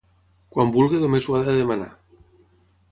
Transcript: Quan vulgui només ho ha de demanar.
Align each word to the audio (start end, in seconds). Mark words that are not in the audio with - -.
Quan 0.55 0.71
vulgui 0.77 1.03
només 1.03 1.29
ho 1.33 1.37
ha 1.39 1.43
de 1.51 1.57
demanar. 1.61 1.93